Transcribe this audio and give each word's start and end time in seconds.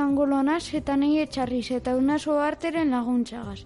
angolonaz 0.00 0.74
eta 0.74 0.96
nahi 0.96 1.18
etxarriz 1.18 1.70
eta 1.70 1.96
unaso 1.96 2.38
arteren 2.38 2.90
laguntzagaz. 2.90 3.64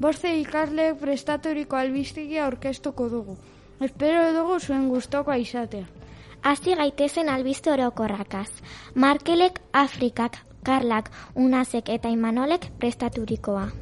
Boste 0.00 0.32
ikasleek 0.40 0.98
prestaturiko 0.98 1.76
albiztigia 1.76 2.46
orkestuko 2.46 3.08
dugu. 3.08 3.36
Espero 3.80 4.32
dugu 4.32 4.58
zuen 4.60 4.88
gustoko 4.88 5.32
izatea. 5.34 5.84
Hasi 6.42 6.74
gaitezen 6.74 7.28
albiste 7.28 7.70
orokorrakaz. 7.70 8.48
Markelek 8.94 9.60
Afrikak, 9.72 10.38
Karlak, 10.62 11.10
Unazek 11.34 11.88
eta 11.88 12.08
Imanolek 12.08 12.70
prestaturikoa. 12.78 13.81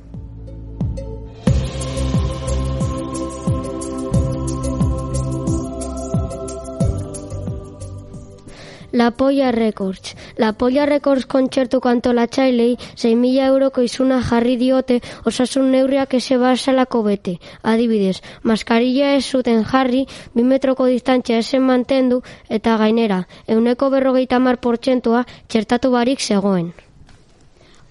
La 8.93 9.13
Polla 9.13 9.53
Records. 9.53 10.17
La 10.37 10.53
Polla 10.53 10.85
Records 10.87 11.27
kontzertuko 11.27 11.89
antolatzailei 11.89 12.77
6.000 12.77 13.47
euroko 13.47 13.83
izuna 13.87 14.21
jarri 14.23 14.57
diote 14.57 15.01
osasun 15.25 15.71
neurriak 15.71 16.15
eze 16.19 16.39
basalako 16.39 17.03
bete. 17.07 17.37
Adibidez, 17.63 18.21
maskarilla 18.43 19.15
ez 19.15 19.25
zuten 19.25 19.63
jarri, 19.65 20.07
2 20.35 20.45
metroko 20.45 20.87
distantzia 20.91 21.39
esen 21.39 21.63
mantendu 21.63 22.23
eta 22.49 22.77
gainera, 22.77 23.27
euneko 23.47 23.91
berrogeita 23.91 24.39
mar 24.39 24.59
portzentua 24.59 25.25
txertatu 25.47 25.91
barik 25.91 26.21
zegoen. 26.21 26.73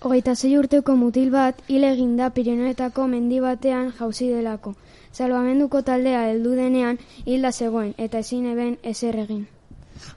Hogeita 0.01 0.35
zei 0.35 0.57
urteko 0.57 0.95
mutil 0.95 1.31
bat 1.31 1.61
hil 1.67 1.83
eginda 1.83 2.29
Pirinoetako 2.31 3.07
mendi 3.07 3.39
batean 3.43 3.93
jauzi 3.99 4.29
delako. 4.31 4.75
Salvamenduko 5.11 5.81
taldea 5.81 6.25
heldu 6.31 6.55
denean 6.59 6.99
hilda 7.25 7.51
zegoen 7.51 7.93
eta 7.97 8.19
ezin 8.19 8.45
eben 8.51 8.77
ezer 8.83 9.15
egin. 9.27 9.47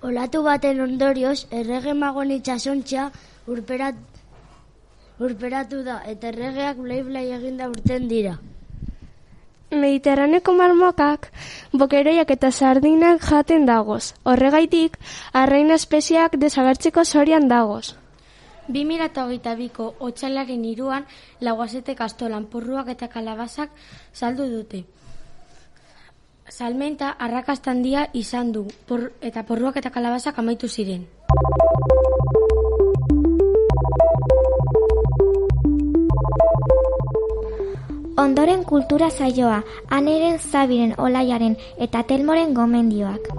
Olatu 0.02 0.42
baten 0.46 0.80
ondorioz, 0.84 1.46
errege 1.50 1.94
magon 1.94 2.30
itxasontxa 2.34 3.10
urperat, 3.52 3.98
urperatu 5.20 5.82
da, 5.86 6.00
eta 6.06 6.30
erregeak 6.32 6.80
blai-blai 6.82 7.28
eginda 7.38 7.68
urten 7.70 8.08
dira. 8.10 8.36
Mediterraneko 9.72 10.52
marmokak, 10.52 11.30
bokeroiak 11.72 12.30
eta 12.34 12.50
sardinak 12.52 13.22
jaten 13.24 13.64
dagoz. 13.66 14.12
Horregaitik, 14.28 14.98
arraina 15.32 15.78
espeziak 15.80 16.36
desagertzeko 16.36 17.04
zorian 17.04 17.48
dagoz. 17.48 17.94
2008ko 18.68 19.86
otxailaren 20.08 20.64
iruan 20.64 21.06
laguazete 21.40 21.96
kastolan 21.98 22.44
porruak 22.52 22.92
eta 22.92 23.08
kalabazak 23.08 23.70
saldu 24.12 24.46
dute. 24.50 24.84
Salmenta 26.52 27.08
arrakastan 27.16 27.80
dia 27.80 28.10
izan 28.12 28.52
du 28.52 28.66
por, 28.84 29.14
eta 29.24 29.40
porruak 29.48 29.78
eta 29.80 29.88
kalabazak 29.88 30.36
amaitu 30.36 30.68
ziren. 30.68 31.06
Ondoren 38.20 38.66
kultura 38.68 39.08
zaioa, 39.08 39.62
aneren 39.88 40.36
zabiren 40.36 40.92
olaiaren 41.00 41.56
eta 41.88 42.04
telmoren 42.04 42.52
gomendioak. 42.52 43.32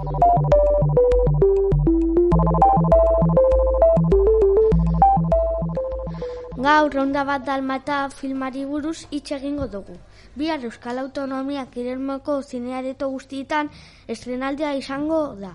Gaur 6.56 6.92
ronda 6.94 7.24
bat 7.26 7.42
dalmata 7.46 7.96
filmari 8.14 8.60
buruz 8.64 9.08
hitz 9.10 9.32
egingo 9.36 9.66
dugu. 9.66 9.96
Bihar 10.36 10.62
Euskal 10.68 11.00
Autonomia 11.02 11.64
Kirelmoko 11.66 12.36
zineareto 12.42 13.08
guztietan 13.10 13.70
estrenaldea 14.06 14.74
izango 14.78 15.18
da. 15.40 15.50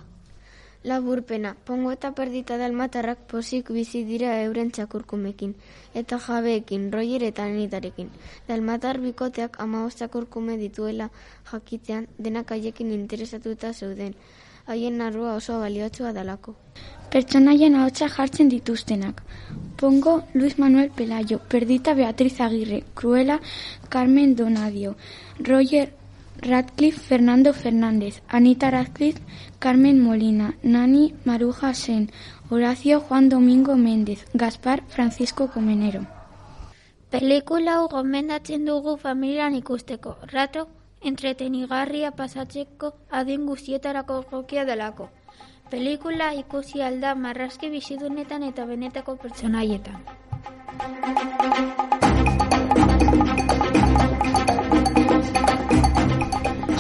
Laburpena, 0.84 1.56
pongo 1.64 1.94
eta 1.96 2.12
perdita 2.18 2.58
dalmatarrak 2.58 3.24
pozik 3.32 3.72
bizi 3.72 4.04
dira 4.04 4.34
euren 4.42 4.72
txakurkumekin, 4.76 5.56
eta 5.94 6.20
jabeekin, 6.20 6.92
roier 6.92 7.24
eta 7.24 7.48
anitarekin. 7.48 8.12
Dalmatar 8.48 9.00
bikoteak 9.00 9.56
amaoz 9.60 9.96
txakurkume 9.96 10.58
dituela 10.58 11.10
jakitzean 11.52 12.08
denak 12.18 12.52
haiekin 12.52 12.92
interesatuta 12.92 13.72
zeuden, 13.74 14.16
haien 14.70 14.98
narrua 14.98 15.36
oso 15.36 15.60
baliotsua 15.60 16.14
dalako. 16.14 16.56
Pertsonaien 17.10 17.76
ahotsa 17.76 18.08
jartzen 18.08 18.50
dituztenak. 18.50 19.24
Pongo 19.76 20.24
Luis 20.34 20.60
Manuel 20.60 20.92
Pelayo, 20.92 21.40
Perdita 21.40 21.94
Beatriz 21.94 22.40
Aguirre, 22.40 22.84
Cruela 22.94 23.40
Carmen 23.90 24.36
Donadio, 24.36 24.96
Roger 25.40 25.94
Radcliffe 26.42 27.00
Fernando 27.00 27.54
Fernández, 27.54 28.22
Anita 28.28 28.70
Radcliffe 28.72 29.22
Carmen 29.60 30.00
Molina, 30.00 30.54
Nani 30.64 31.14
Maruja 31.26 31.74
Sen, 31.74 32.12
Horacio 32.50 33.02
Juan 33.02 33.30
Domingo 33.30 33.76
Méndez, 33.76 34.26
Gaspar 34.34 34.84
Francisco 34.88 35.50
Comenero. 35.50 36.06
Pelikula 37.10 37.80
hau 37.80 37.88
gomendatzen 37.90 38.66
dugu 38.66 38.96
familian 38.98 39.56
ikusteko. 39.56 40.18
Rato 40.32 40.68
entretenigarria 41.02 42.12
pasatzeko 42.12 42.94
adin 43.10 43.46
guztietarako 43.46 44.24
jokia 44.32 44.66
delako. 44.66 45.10
Pelikula 45.70 46.32
ikusi 46.34 46.82
alda 46.82 47.14
marrazki 47.16 47.70
bizidunetan 47.70 48.44
eta 48.44 48.66
benetako 48.66 49.16
pertsonaietan. 49.16 50.02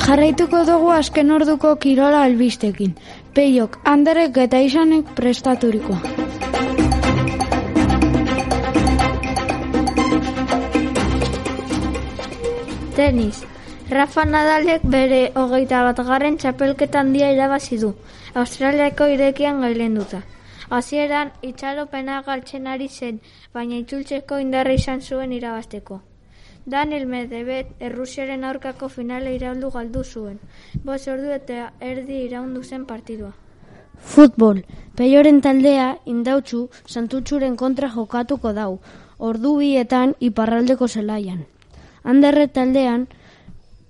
Jarraituko 0.09 0.63
dugu 0.65 0.89
azken 0.89 1.29
orduko 1.31 1.75
kirola 1.75 2.23
albistekin. 2.25 2.95
Peiok, 3.37 3.77
handerek 3.85 4.37
eta 4.47 4.59
izanek 4.65 5.13
prestaturikoa. 5.19 6.01
Tenis. 12.97 13.45
Rafa 13.89 14.23
Nadalek 14.23 14.83
bere 14.85 15.31
hogeita 15.33 15.79
bat 15.81 15.99
garren 16.07 16.35
txapelketan 16.37 17.07
dia 17.13 17.31
irabazi 17.33 17.79
du. 17.81 17.95
Australiako 18.41 19.07
irekian 19.09 19.63
gailenduta. 19.65 20.19
Hasieran 20.69 21.31
itxaropena 21.41 22.19
galtzen 22.27 22.67
ari 22.67 22.87
zen, 22.87 23.17
baina 23.51 23.79
itzultzeko 23.81 24.37
indarra 24.37 24.77
izan 24.77 25.01
zuen 25.01 25.33
irabazteko. 25.33 25.99
Daniel 26.65 27.07
Medvedev 27.07 27.73
Errusiaren 27.79 28.43
aurkako 28.43 28.89
finale 28.93 29.33
iraundu 29.33 29.71
galdu 29.73 30.03
zuen. 30.03 30.37
Bos 30.83 31.07
ordu 31.07 31.33
eta 31.39 31.71
erdi 31.81 32.21
iraundu 32.27 32.61
zen 32.63 32.85
partidua. 32.85 33.31
Futbol. 33.97 34.65
Peioren 34.95 35.41
taldea 35.41 35.95
indautxu 36.05 36.67
santutxuren 36.85 37.55
kontra 37.55 37.89
jokatuko 37.89 38.53
dau. 38.53 38.73
Ordu 39.17 39.57
bietan 39.63 40.13
iparraldeko 40.19 40.87
zelaian. 40.87 41.47
Anderre 42.03 42.47
taldean 42.47 43.07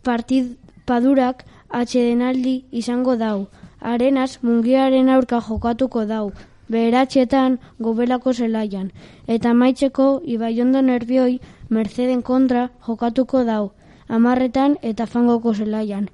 partid 0.03 0.57
padurak 0.85 1.45
atxedenaldi 1.69 2.65
izango 2.71 3.15
dau. 3.15 3.47
Arenaz 3.79 4.39
mungiaren 4.41 5.09
aurka 5.09 5.39
jokatuko 5.47 6.05
dau. 6.05 6.31
Beheratxetan 6.69 7.57
gobelako 7.79 8.33
zelaian. 8.33 8.91
Eta 9.27 9.53
maitzeko 9.53 10.21
ibaiondo 10.25 10.81
nervioi 10.81 11.39
Merceden 11.69 12.21
kontra 12.21 12.69
jokatuko 12.87 13.43
dau. 13.43 13.71
Amarretan 14.07 14.77
eta 14.81 15.05
fangoko 15.05 15.53
zelaian. 15.53 16.09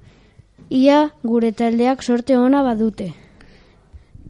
Ia 0.70 1.10
gure 1.22 1.52
taldeak 1.52 2.02
sorte 2.02 2.36
ona 2.36 2.62
badute. 2.62 3.12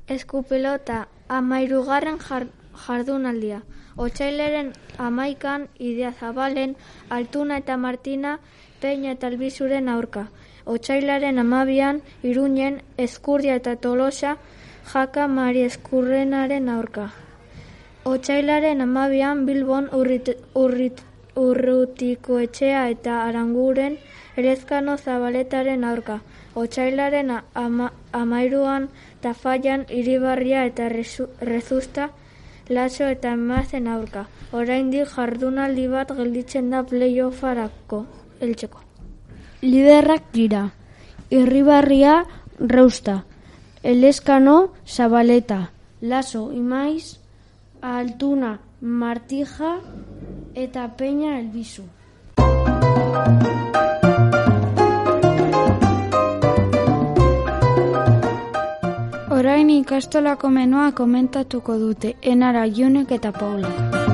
Eskupelota 0.07 1.07
amairugarren 1.29 2.19
jar, 2.29 2.47
jardunaldia. 2.87 3.63
Otsaileren 3.97 4.73
amaikan 4.99 5.69
idea 5.79 6.13
zabalen 6.13 6.77
altuna 7.11 7.57
eta 7.63 7.77
martina 7.77 8.39
peina 8.81 9.13
eta 9.13 9.27
albizuren 9.27 9.89
aurka. 9.89 10.29
Otsailaren 10.67 11.39
amabian 11.39 12.01
iruñen 12.23 12.81
eskurdia 12.97 13.55
eta 13.61 13.77
tolosa 13.77 14.37
jaka 14.93 15.27
mari 15.29 15.63
eskurrenaren 15.63 16.69
aurka. 16.69 17.11
Otsailaren 18.05 18.81
amabian 18.81 19.47
bilbon 19.47 19.89
urrit, 19.93 20.31
urrit, 20.55 21.03
urrutiko 21.37 22.39
etxea 22.47 22.83
eta 22.91 23.23
aranguren 23.29 23.99
erezkano 24.37 24.97
zabaletaren 24.97 25.85
aurka. 25.85 26.21
Otsailaren 26.55 27.33
ama, 27.55 27.93
amairuan 28.13 28.89
tafaian 29.21 29.87
iribarria 29.91 30.65
eta 30.65 30.89
rezu, 30.89 31.29
rezusta 31.41 32.11
laso 32.69 33.09
eta 33.17 33.33
emazen 33.39 33.89
aurka. 33.89 34.27
Oraindik 34.53 35.11
jardunaldi 35.17 35.89
bat 35.89 36.15
gelditzen 36.21 36.71
da 36.71 36.83
playoffarako 36.83 38.07
eltseko. 38.41 38.81
Liderrak 39.63 40.33
dira. 40.33 40.71
Irribarria 41.31 42.25
Reusta. 42.59 43.25
Eleskano 43.83 44.73
Zabaleta. 44.87 45.71
Laso 46.01 46.53
Imaiz. 46.53 47.19
Altuna 47.83 48.59
Martija 48.81 49.79
eta 50.55 50.89
Peña 50.97 51.39
Elbizu. 51.39 51.83
Orain 59.31 59.71
ikastolako 59.71 60.49
menua 60.51 60.93
komentatuko 60.93 61.77
dute, 61.79 62.17
enara, 62.23 62.67
junek 62.67 63.13
eta 63.19 63.33
paulak. 63.33 64.06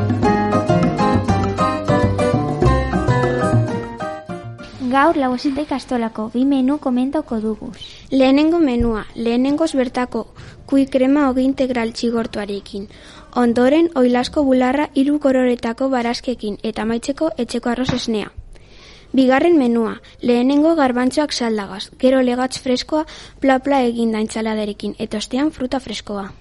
Gaur 4.92 5.16
lagosita 5.16 5.62
ikastolako 5.64 6.26
bi 6.34 6.42
menu 6.44 6.74
komentako 6.78 7.38
dugu. 7.40 7.70
Lehenengo 8.10 8.58
menua, 8.60 9.06
lehenengoz 9.14 9.70
bertako 9.78 10.26
kui 10.68 10.84
krema 10.84 11.22
hogi 11.28 11.46
integral 11.48 11.94
txigortuarekin. 11.96 12.84
Ondoren, 13.42 13.88
oilasko 13.96 14.44
bularra 14.44 14.90
hiru 14.92 15.16
kororetako 15.18 15.88
barazkekin 15.96 16.58
eta 16.70 16.84
maitzeko 16.84 17.30
etxeko 17.38 17.72
arroz 17.72 17.88
esnea. 17.96 18.28
Bigarren 19.16 19.56
menua, 19.56 19.94
lehenengo 20.20 20.74
garbantzoak 20.76 21.32
saldagaz, 21.32 21.86
gero 21.98 22.20
legatz 22.20 22.58
freskoa 22.60 23.06
pla-pla 23.40 23.80
egin 23.88 24.12
daintzaladerekin, 24.12 24.96
eta 24.98 25.24
ostean 25.24 25.56
fruta 25.56 25.80
freskoa. 25.80 26.32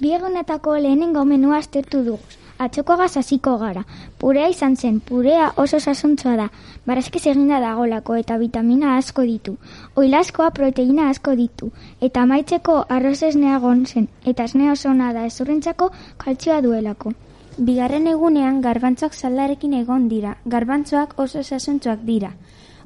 Biegunetako 0.00 0.78
lehenengo 0.86 1.26
menua 1.28 1.60
aztertu 1.60 2.06
dugu 2.08 2.41
atxoko 2.64 2.96
hasiko 3.02 3.56
gara. 3.58 3.84
Purea 4.18 4.48
izan 4.48 4.76
zen, 4.76 5.00
purea 5.00 5.52
oso 5.56 5.80
sasuntzua 5.80 6.36
da, 6.36 6.48
barazkez 6.86 7.26
eginda 7.26 7.60
dagolako 7.60 8.16
eta 8.16 8.36
vitamina 8.38 8.96
asko 8.96 9.22
ditu. 9.22 9.56
Oilazkoa 9.96 10.50
proteina 10.50 11.08
asko 11.10 11.34
ditu, 11.36 11.70
eta 12.00 12.26
maitzeko 12.26 12.84
arroz 12.88 13.22
esnea 13.22 13.60
zen, 13.86 14.08
eta 14.24 14.44
esnea 14.44 14.72
oso 14.72 14.94
da 14.94 15.26
ezurrentzako 15.26 15.90
kaltzioa 16.18 16.60
duelako. 16.60 17.12
Bigarren 17.58 18.06
egunean 18.06 18.62
garbantzoak 18.62 19.14
zaldarekin 19.14 19.74
egon 19.74 20.08
dira, 20.08 20.36
garbantzoak 20.46 21.18
oso 21.18 21.42
sasuntzuak 21.42 22.00
dira. 22.04 22.32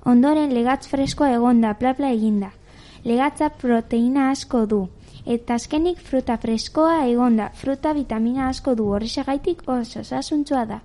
Ondoren 0.05 0.53
legatz 0.53 0.87
freskoa 0.89 1.33
egonda, 1.35 1.75
plapla 1.75 2.11
eginda. 2.11 2.51
Legatza 3.05 3.49
proteina 3.51 4.31
asko 4.31 4.67
du, 4.67 4.89
eta 5.27 5.55
azkenik 5.55 5.99
fruta 5.99 6.37
freskoa 6.39 7.07
egonda, 7.07 7.51
fruta 7.55 7.93
vitamina 7.93 8.49
asko 8.49 8.75
du 8.75 8.87
horrexagaitik 8.95 9.63
oso 9.69 10.05
sasuntzua 10.05 10.65
da. 10.67 10.81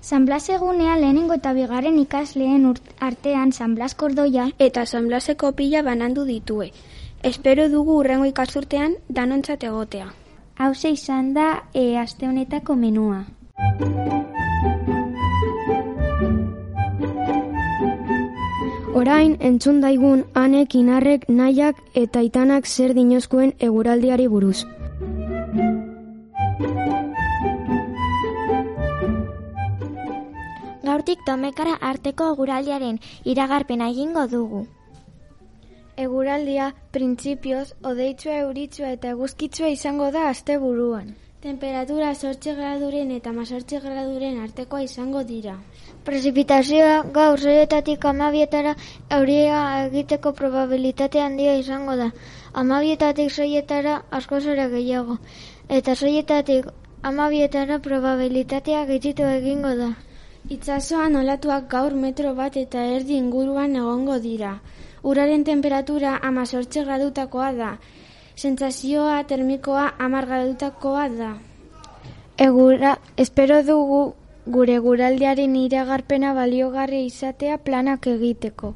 San 0.00 0.26
Blas 0.26 0.48
egunea 0.48 0.96
lehenengo 0.98 1.34
eta 1.34 1.52
bigarren 1.52 1.98
ikasleen 1.98 2.68
artean 3.00 3.52
San 3.52 3.74
Blas 3.74 3.94
kordoia 3.94 4.50
eta 4.58 4.86
San 4.86 5.08
Blaseko 5.08 5.52
pila 5.52 5.82
banandu 5.82 6.24
ditue. 6.24 6.70
Espero 7.22 7.68
dugu 7.68 7.96
urrengo 8.02 8.28
ikasurtean 8.30 8.94
danontzat 9.08 9.64
egotea. 9.64 10.12
Hau 10.58 10.72
izan 10.92 11.34
da 11.34 11.64
e, 11.74 11.96
aste 11.98 12.28
honetako 12.28 12.76
menua. 12.76 13.24
Orain 18.96 19.34
entzun 19.46 19.82
daigun 19.82 20.22
anek 20.40 20.74
inarrek 20.78 21.24
nahiak 21.38 21.80
eta 22.02 22.22
itanak 22.24 22.68
zer 22.70 22.94
dinozkoen 22.96 23.50
eguraldiari 23.66 24.28
buruz. 24.34 24.62
Gaurtik 30.86 31.26
domekara 31.28 31.76
arteko 31.90 32.30
eguraldiaren 32.36 32.96
iragarpena 33.34 33.90
egingo 33.92 34.24
dugu. 34.32 34.64
Eguraldia, 36.06 36.72
printzipioz, 36.96 37.68
odeitsua 37.92 38.40
euritsua 38.46 38.96
eta 38.96 39.12
eguzkitsua 39.12 39.76
izango 39.76 40.10
da 40.16 40.28
aste 40.32 40.56
buruan. 40.64 41.12
Temperatura 41.44 42.14
sortxe 42.14 42.54
graduren 42.56 43.10
eta 43.14 43.30
mazortxe 43.38 43.78
graduren 43.84 44.38
artekoa 44.42 44.78
izango 44.84 45.20
dira. 45.30 45.56
Prezipitazioa 46.06 46.94
gaur 47.18 47.42
zoietatik 47.48 48.06
amabietara 48.10 48.72
euria 49.16 49.58
egiteko 49.82 50.32
probabilitate 50.38 51.20
handia 51.20 51.58
izango 51.60 51.96
da. 52.00 52.06
Amabietatik 52.62 53.28
zoietara 53.30 53.98
asko 54.20 54.40
zera 54.40 54.66
gehiago. 54.72 55.18
Eta 55.80 55.94
zoietatik 55.94 56.72
amabietara 57.12 57.78
probabilitatea 57.88 58.86
gitzitu 58.92 59.28
egingo 59.34 59.74
da. 59.82 59.90
Itzazoan 60.56 61.20
olatuak 61.20 61.68
gaur 61.76 61.98
metro 62.06 62.32
bat 62.40 62.56
eta 62.56 62.88
erdi 62.96 63.20
inguruan 63.20 63.76
egongo 63.76 64.16
dira. 64.30 64.56
Uraren 65.02 65.44
temperatura 65.44 66.16
amazortxe 66.32 66.88
gradutakoa 66.88 67.52
da. 67.60 67.70
Sentsazioa 68.36 69.22
termikoa 69.24 69.92
amar 69.98 70.26
gradutakoa 70.28 71.08
da. 71.08 71.30
Egura, 72.46 72.98
espero 73.16 73.62
dugu 73.64 74.00
gure 74.56 74.76
guraldiaren 74.86 75.54
iragarpena 75.56 76.34
baliogarri 76.36 77.00
izatea 77.06 77.56
planak 77.68 78.06
egiteko. 78.12 78.74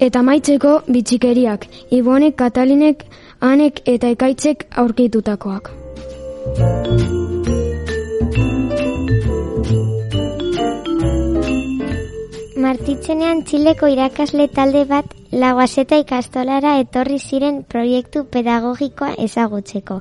Eta 0.00 0.22
maitzeko 0.24 0.78
bitxikeriak, 0.88 1.68
Ibonek, 1.92 2.38
Katalinek, 2.40 3.04
Anek 3.52 3.84
eta 3.84 4.08
Ekaitzek 4.16 4.64
aurkitutakoak. 4.80 5.74
Martitzenean 12.70 13.40
Txileko 13.42 13.88
irakasle 13.90 14.44
talde 14.56 14.84
bat 14.86 15.14
laguazeta 15.42 15.96
ikastolara 15.98 16.76
etorri 16.78 17.16
ziren 17.18 17.56
proiektu 17.72 18.20
pedagogikoa 18.34 19.08
ezagutzeko. 19.24 19.96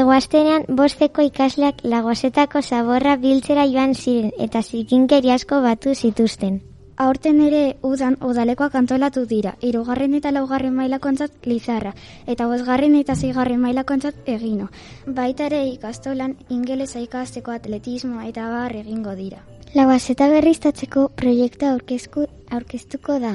Egoaztenean 0.00 0.68
bosteko 0.80 1.24
ikasleak 1.26 1.80
laguazetako 1.94 2.62
zaborra 2.62 3.16
biltzera 3.24 3.64
joan 3.72 3.96
ziren 3.96 4.30
eta 4.46 4.62
zikinkeri 4.62 5.32
asko 5.34 5.58
batu 5.64 5.94
zituzten. 5.96 6.60
Aurten 7.06 7.40
ere 7.48 7.62
udan 7.88 8.18
udalekoak 8.28 8.76
antolatu 8.82 9.24
dira, 9.32 9.56
irugarren 9.70 10.14
eta 10.20 10.30
laugarren 10.36 10.76
mailakontzat 10.76 11.48
lizarra, 11.50 11.96
eta 12.36 12.46
bosgarren 12.52 12.94
eta 13.00 13.16
zigarren 13.16 13.58
mailakontzat 13.64 14.30
egino. 14.36 14.70
Baita 15.18 15.50
ere 15.50 15.64
ikastolan 15.72 16.36
ingelesa 16.60 17.02
ikasteko 17.08 17.56
atletismoa 17.58 18.28
eta 18.30 18.46
bar 18.54 18.76
egingo 18.84 19.16
dira. 19.24 19.42
Laguazeta 19.72 20.26
berriztatzeko 20.28 21.06
proiektu 21.16 21.64
aurkeztuko 21.64 23.14
da. 23.22 23.30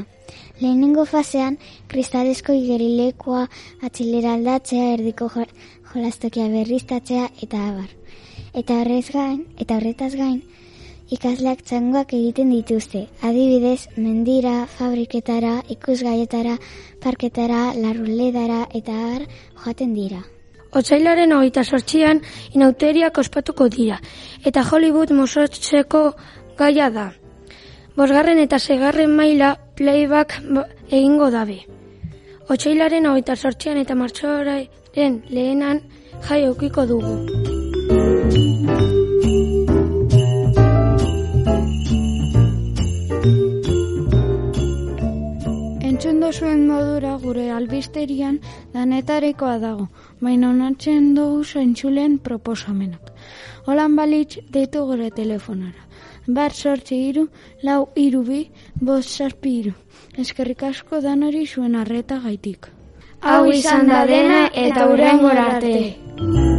Lehenengo 0.59 1.05
fasean, 1.09 1.57
kristalezko 1.89 2.53
igerilekoa 2.53 3.47
atxilera 3.87 4.35
aldatzea, 4.37 4.91
erdiko 4.99 5.31
jolastokia 5.33 6.45
berriztatzea 6.53 7.25
eta 7.41 7.63
abar. 7.71 7.89
Eta 8.53 8.77
horrez 8.83 9.07
gain, 9.09 9.41
eta 9.57 9.79
horretaz 9.81 10.11
gain, 10.13 10.37
ikasleak 11.09 11.65
txangoak 11.65 12.13
egiten 12.21 12.53
dituzte. 12.53 13.07
Adibidez, 13.25 13.89
mendira, 13.97 14.55
fabriketara, 14.77 15.57
ikusgaietara, 15.73 16.57
parketara, 17.01 17.67
larruledara 17.81 18.67
eta 18.77 19.03
abar 19.07 19.29
joaten 19.65 19.97
dira. 19.97 20.25
Otsailaren 20.75 21.31
hogeita 21.31 21.63
sortxian 21.63 22.19
inauteriak 22.53 23.17
ospatuko 23.17 23.69
dira, 23.71 23.97
eta 24.45 24.63
Hollywood 24.67 25.13
mosotzeko 25.15 26.01
gaia 26.57 26.89
da. 26.89 27.11
Bosgarren 27.97 28.39
eta 28.39 28.59
segarren 28.59 29.15
maila 29.15 29.55
playback 29.75 30.39
egingo 30.89 31.31
dabe. 31.31 31.61
Otsailaren 32.49 33.05
hogeita 33.05 33.35
sortxian 33.35 33.77
eta 33.77 33.95
martxoaren 33.95 35.21
lehenan 35.29 35.81
jai 36.27 36.45
aukiko 36.45 36.85
dugu. 36.85 37.15
Dozuen 46.27 46.65
modura 46.67 47.13
gure 47.21 47.45
albisterian 47.55 48.41
danetarikoa 48.73 49.53
dago, 49.61 49.85
baina 50.19 50.49
onartzen 50.49 51.13
dugu 51.15 51.45
zaintzulen 51.45 52.17
proposamenak. 52.19 53.13
Holan 53.63 53.95
balitz 53.95 54.43
deitu 54.51 54.83
gure 54.91 55.07
telefonara. 55.21 55.86
Bar 56.27 56.51
sortzi 56.51 56.97
iru, 57.09 57.27
lau 57.63 57.87
iru 57.95 58.23
bi, 58.27 58.41
bost 58.81 59.15
sarpi 59.15 59.53
iru. 59.61 59.73
Eskerrik 60.19 60.63
asko 60.69 60.99
danori 61.01 61.45
zuen 61.47 61.75
arreta 61.75 62.19
gaitik. 62.23 62.67
Hau 63.21 63.45
izan 63.51 63.87
da 63.87 64.05
dena 64.05 64.43
eta 64.67 64.89
urren 64.91 65.25
arte. 65.47 66.56